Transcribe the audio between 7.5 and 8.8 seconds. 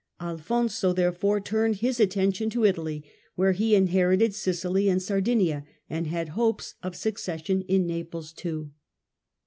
in Naples also.